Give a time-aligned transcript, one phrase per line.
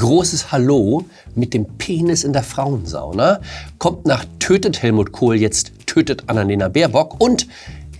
[0.00, 3.40] großes Hallo mit dem Penis in der Frauensauna
[3.78, 7.46] kommt nach Tötet Helmut Kohl jetzt Tötet Annalena Baerbock und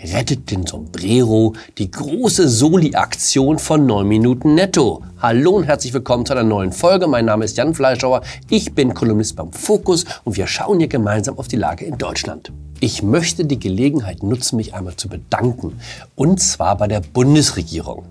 [0.03, 5.03] rettet den Sombrero, die große Soli-Aktion von 9 Minuten netto.
[5.21, 7.07] Hallo und herzlich willkommen zu einer neuen Folge.
[7.07, 11.39] Mein Name ist Jan Fleischauer, ich bin Kolumnist beim Fokus und wir schauen hier gemeinsam
[11.39, 12.51] auf die Lage in Deutschland.
[12.81, 15.79] Ich möchte die Gelegenheit nutzen, mich einmal zu bedanken.
[16.17, 18.07] Und zwar bei der Bundesregierung.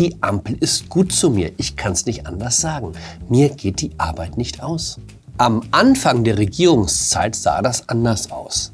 [0.00, 1.52] Die Ampel ist gut zu mir.
[1.58, 2.92] Ich kann es nicht anders sagen.
[3.28, 4.98] Mir geht die Arbeit nicht aus.
[5.36, 8.72] Am Anfang der Regierungszeit sah das anders aus.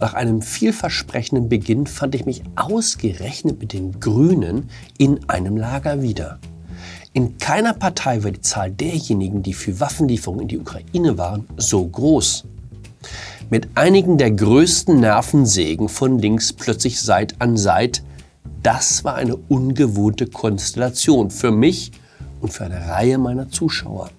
[0.00, 6.40] Nach einem vielversprechenden Beginn fand ich mich ausgerechnet mit den Grünen in einem Lager wieder.
[7.12, 11.86] In keiner Partei war die Zahl derjenigen, die für Waffenlieferungen in die Ukraine waren, so
[11.86, 12.42] groß.
[13.50, 18.02] Mit einigen der größten Nervensägen von links plötzlich Seit an Seit
[18.66, 21.92] das war eine ungewohnte Konstellation für mich
[22.40, 24.10] und für eine Reihe meiner Zuschauer.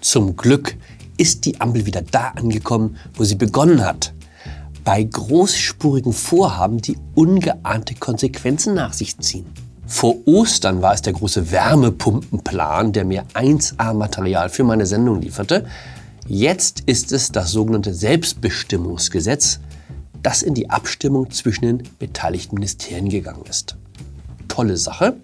[0.00, 0.74] Zum Glück
[1.18, 4.14] ist die Ampel wieder da angekommen, wo sie begonnen hat.
[4.84, 9.44] Bei großspurigen Vorhaben, die ungeahnte Konsequenzen nach sich ziehen.
[9.86, 15.66] Vor Ostern war es der große Wärmepumpenplan, der mir 1A-Material für meine Sendung lieferte.
[16.26, 19.60] Jetzt ist es das sogenannte Selbstbestimmungsgesetz,
[20.22, 23.76] das in die Abstimmung zwischen den beteiligten Ministerien gegangen ist
[24.50, 25.16] tolle Sache.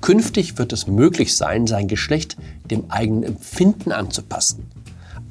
[0.00, 2.36] Künftig wird es möglich sein, sein Geschlecht
[2.70, 4.70] dem eigenen Empfinden anzupassen.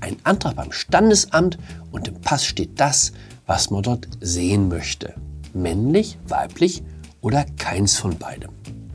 [0.01, 1.57] Ein Antrag beim Standesamt
[1.91, 3.13] und im Pass steht das,
[3.45, 5.13] was man dort sehen möchte.
[5.53, 6.83] Männlich, weiblich
[7.21, 8.49] oder keins von beidem.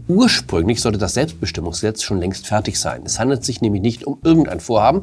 [0.08, 3.02] Ursprünglich sollte das Selbstbestimmungsgesetz schon längst fertig sein.
[3.04, 5.02] Es handelt sich nämlich nicht um irgendein Vorhaben,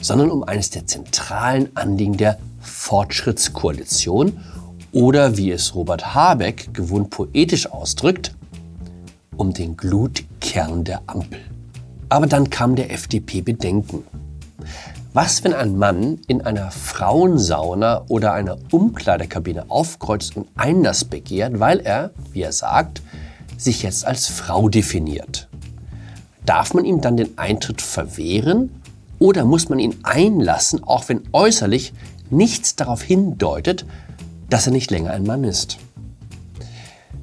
[0.00, 4.38] sondern um eines der zentralen Anliegen der Fortschrittskoalition
[4.92, 8.34] oder wie es Robert Habeck gewohnt poetisch ausdrückt,
[9.40, 11.40] um den Glutkern der Ampel.
[12.10, 14.04] Aber dann kam der FDP Bedenken.
[15.14, 21.80] Was, wenn ein Mann in einer Frauensauna oder einer Umkleidekabine aufkreuzt und Einlass begehrt, weil
[21.80, 23.00] er, wie er sagt,
[23.56, 25.48] sich jetzt als Frau definiert?
[26.44, 28.82] Darf man ihm dann den Eintritt verwehren
[29.18, 31.94] oder muss man ihn einlassen, auch wenn äußerlich
[32.28, 33.86] nichts darauf hindeutet,
[34.50, 35.78] dass er nicht länger ein Mann ist?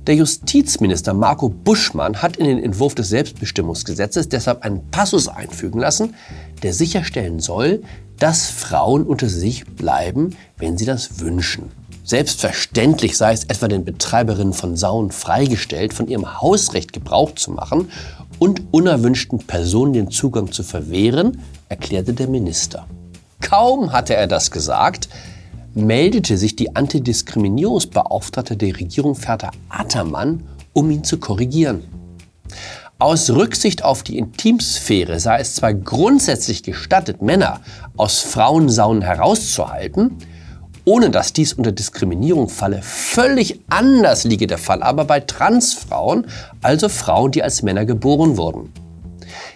[0.07, 6.15] Der Justizminister Marco Buschmann hat in den Entwurf des Selbstbestimmungsgesetzes deshalb einen Passus einfügen lassen,
[6.63, 7.83] der sicherstellen soll,
[8.17, 11.71] dass Frauen unter sich bleiben, wenn sie das wünschen.
[12.05, 17.91] Selbstverständlich sei es etwa den Betreiberinnen von Saunen freigestellt, von ihrem Hausrecht Gebrauch zu machen
[18.39, 22.87] und unerwünschten Personen den Zugang zu verwehren, erklärte der Minister.
[23.41, 25.09] Kaum hatte er das gesagt,
[25.77, 30.43] meldete sich die Antidiskriminierungsbeauftragte der Regierung Ferta Attermann,
[30.73, 31.83] um ihn zu korrigieren.
[32.99, 37.61] Aus Rücksicht auf die Intimsphäre sei es zwar grundsätzlich gestattet, Männer
[37.95, 40.17] aus Frauensaunen herauszuhalten,
[40.83, 42.81] ohne dass dies unter Diskriminierung falle.
[42.81, 46.25] Völlig anders liege der Fall aber bei Transfrauen,
[46.61, 48.73] also Frauen, die als Männer geboren wurden.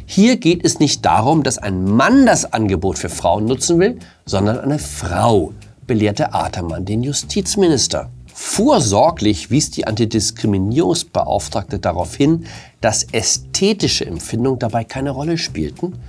[0.05, 4.59] Hier geht es nicht darum, dass ein Mann das Angebot für Frauen nutzen will, sondern
[4.59, 5.53] eine Frau,
[5.91, 8.09] belehrte Atermann den Justizminister.
[8.33, 12.45] Vorsorglich wies die Antidiskriminierungsbeauftragte darauf hin,
[12.79, 15.99] dass ästhetische Empfindungen dabei keine Rolle spielten,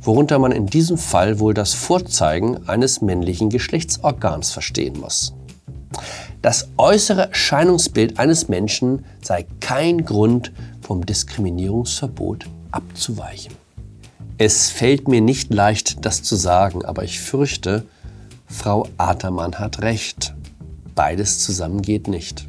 [0.00, 5.34] worunter man in diesem Fall wohl das Vorzeigen eines männlichen Geschlechtsorgans verstehen muss.
[6.42, 10.50] Das äußere Erscheinungsbild eines Menschen sei kein Grund,
[10.80, 13.54] vom Diskriminierungsverbot abzuweichen.
[14.36, 17.86] Es fällt mir nicht leicht, das zu sagen, aber ich fürchte,
[18.52, 20.34] Frau Atermann hat recht.
[20.94, 22.46] Beides zusammen geht nicht.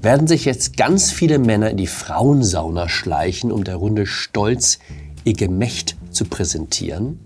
[0.00, 4.78] Werden sich jetzt ganz viele Männer in die Frauensauna schleichen, um der Runde stolz
[5.24, 7.18] ihr Gemächt zu präsentieren?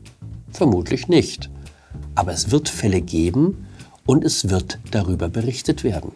[0.50, 1.50] Vermutlich nicht.
[2.16, 3.66] Aber es wird Fälle geben
[4.06, 6.12] und es wird darüber berichtet werden.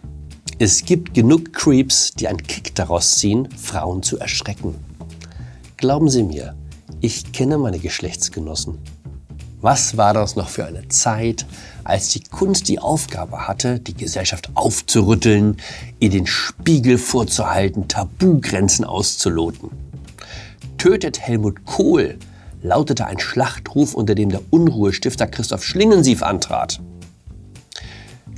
[0.58, 4.74] Es gibt genug Creeps, die einen Kick daraus ziehen, Frauen zu erschrecken.
[5.76, 6.56] Glauben Sie mir,
[7.00, 8.78] ich kenne meine Geschlechtsgenossen.
[9.60, 11.44] Was war das noch für eine Zeit,
[11.82, 15.56] als die Kunst die Aufgabe hatte, die Gesellschaft aufzurütteln,
[15.98, 19.70] ihr den Spiegel vorzuhalten, Tabugrenzen auszuloten?
[20.76, 22.18] Tötet Helmut Kohl
[22.62, 26.80] lautete ein Schlachtruf, unter dem der Unruhestifter Christoph Schlingensief antrat.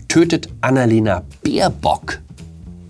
[0.09, 2.21] Tötet Annalena Baerbock.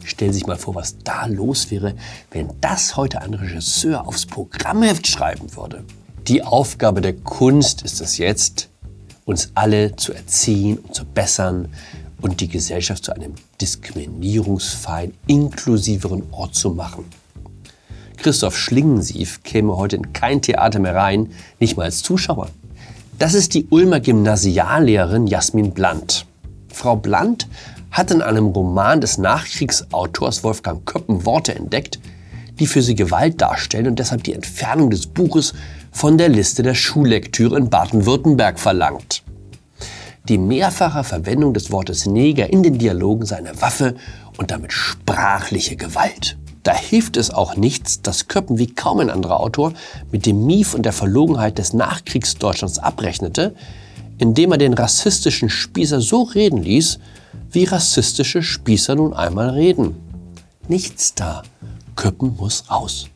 [0.04, 1.96] Stellen Sie sich mal vor, was da los wäre,
[2.30, 5.84] wenn das heute ein Regisseur aufs Programmheft schreiben würde.
[6.28, 8.68] Die Aufgabe der Kunst ist es jetzt,
[9.24, 11.68] uns alle zu erziehen und zu bessern
[12.20, 17.06] und die Gesellschaft zu einem diskriminierungsfreien, inklusiveren Ort zu machen.
[18.18, 22.50] Christoph Schlingensief käme heute in kein Theater mehr rein, nicht mal als Zuschauer.
[23.18, 26.26] Das ist die Ulmer Gymnasiallehrerin Jasmin Blandt.
[26.68, 27.48] Frau Blandt
[27.90, 31.98] hat in einem Roman des Nachkriegsautors Wolfgang Köppen Worte entdeckt,
[32.58, 35.54] die für sie Gewalt darstellen und deshalb die Entfernung des Buches
[35.90, 39.22] von der Liste der Schullektüre in Baden-Württemberg verlangt.
[40.28, 43.96] Die mehrfache Verwendung des Wortes Neger in den Dialogen sei eine Waffe
[44.38, 46.36] und damit sprachliche Gewalt.
[46.62, 49.72] Da hilft es auch nichts, dass Köppen wie kaum ein anderer Autor
[50.12, 53.54] mit dem Mief und der Verlogenheit des Nachkriegsdeutschlands abrechnete,
[54.18, 56.98] indem er den rassistischen Spießer so reden ließ,
[57.50, 59.96] wie rassistische Spießer nun einmal reden.
[60.68, 61.42] Nichts da.
[61.96, 63.08] Köppen muss raus.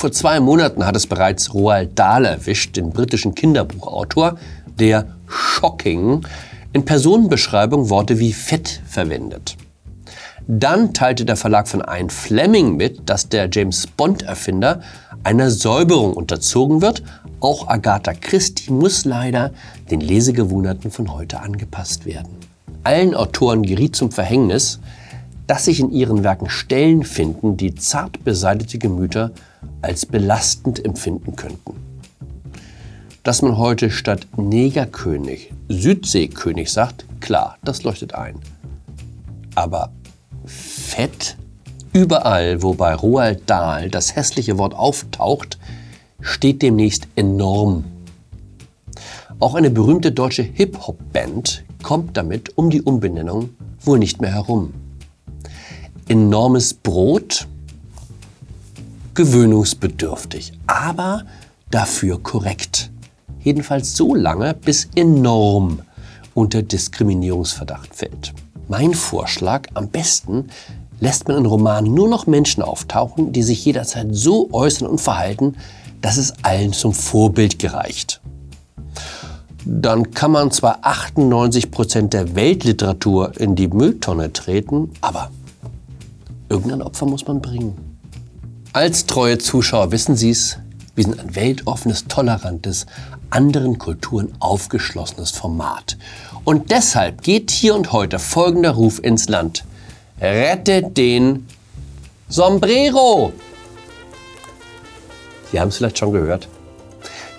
[0.00, 4.38] Vor zwei Monaten hat es bereits Roald Dahl erwischt, den britischen Kinderbuchautor,
[4.78, 6.22] der Shocking
[6.72, 9.58] in Personenbeschreibung Worte wie fett verwendet.
[10.48, 14.80] Dann teilte der Verlag von Ian Fleming mit, dass der James Bond-Erfinder
[15.22, 17.02] einer Säuberung unterzogen wird.
[17.40, 19.52] Auch Agatha Christie muss leider
[19.90, 22.38] den Lesegewohnheiten von heute angepasst werden.
[22.84, 24.80] Allen Autoren geriet zum Verhängnis,
[25.50, 29.32] dass sich in ihren Werken Stellen finden, die zart beseitete Gemüter
[29.82, 31.74] als belastend empfinden könnten.
[33.24, 38.36] Dass man heute statt Negerkönig Südseekönig sagt, klar, das leuchtet ein.
[39.56, 39.90] Aber
[40.46, 41.36] Fett?
[41.92, 45.58] Überall, wo bei Roald Dahl das hässliche Wort auftaucht,
[46.20, 47.86] steht demnächst enorm.
[49.40, 53.50] Auch eine berühmte deutsche Hip-Hop-Band kommt damit um die Umbenennung
[53.80, 54.72] wohl nicht mehr herum
[56.10, 57.46] enormes Brot,
[59.14, 61.22] gewöhnungsbedürftig, aber
[61.70, 62.90] dafür korrekt.
[63.42, 65.82] Jedenfalls so lange, bis enorm
[66.34, 68.34] unter Diskriminierungsverdacht fällt.
[68.66, 70.48] Mein Vorschlag, am besten
[70.98, 75.54] lässt man in Romanen nur noch Menschen auftauchen, die sich jederzeit so äußern und verhalten,
[76.00, 78.20] dass es allen zum Vorbild gereicht.
[79.64, 85.30] Dann kann man zwar 98 Prozent der Weltliteratur in die Mülltonne treten, aber
[86.50, 87.98] Irgendein Opfer muss man bringen.
[88.72, 90.58] Als treue Zuschauer wissen Sie es,
[90.96, 92.86] wir sind ein weltoffenes, tolerantes,
[93.30, 95.96] anderen Kulturen aufgeschlossenes Format.
[96.44, 99.64] Und deshalb geht hier und heute folgender Ruf ins Land.
[100.20, 101.46] Rettet den
[102.28, 103.32] Sombrero!
[105.52, 106.48] Sie haben es vielleicht schon gehört.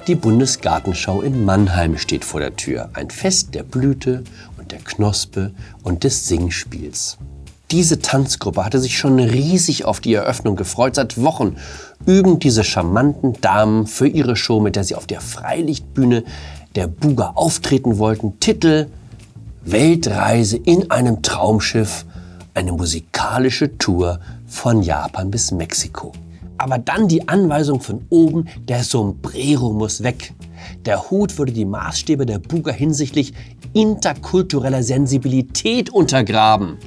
[0.07, 2.89] Die Bundesgartenschau in Mannheim steht vor der Tür.
[2.93, 4.23] Ein Fest der Blüte
[4.57, 5.51] und der Knospe
[5.83, 7.17] und des Singspiels.
[7.71, 10.95] Diese Tanzgruppe hatte sich schon riesig auf die Eröffnung gefreut.
[10.95, 11.55] Seit Wochen
[12.05, 16.25] üben diese charmanten Damen für ihre Show, mit der sie auf der Freilichtbühne
[16.75, 18.41] der Buga auftreten wollten.
[18.41, 18.87] Titel
[19.63, 22.05] Weltreise in einem Traumschiff,
[22.55, 26.11] eine musikalische Tour von Japan bis Mexiko.
[26.57, 30.33] Aber dann die Anweisung von oben, der Sombrero muss weg.
[30.85, 33.33] Der Hut würde die Maßstäbe der Buga hinsichtlich
[33.71, 36.77] interkultureller Sensibilität untergraben.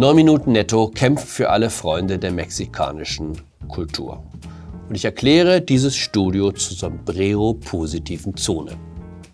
[0.00, 4.24] 9 Minuten netto kämpft für alle Freunde der mexikanischen Kultur.
[4.88, 8.78] Und ich erkläre dieses Studio zur Sombrero-positiven Zone.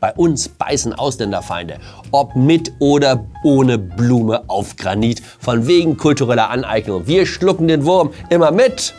[0.01, 1.79] Bei uns beißen Ausländerfeinde,
[2.11, 7.07] ob mit oder ohne Blume auf Granit, von wegen kultureller Aneignung.
[7.07, 8.93] Wir schlucken den Wurm immer mit.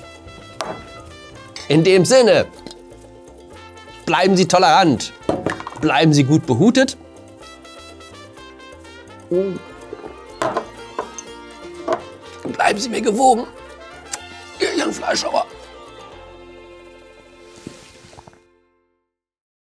[1.68, 2.46] In dem Sinne,
[4.06, 5.12] bleiben Sie tolerant,
[5.82, 6.96] bleiben Sie gut behutet.
[12.52, 13.48] Bleiben Sie mir gewogen.
[14.60, 15.46] Ihr Jan Fleischhauer.